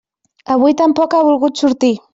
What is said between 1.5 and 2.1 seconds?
sortir.